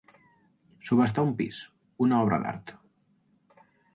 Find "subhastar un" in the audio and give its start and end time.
0.89-1.33